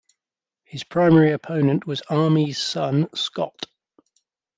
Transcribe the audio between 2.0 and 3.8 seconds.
Armey's son, Scott.